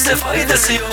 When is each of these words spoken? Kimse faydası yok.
Kimse 0.00 0.16
faydası 0.16 0.72
yok. 0.72 0.90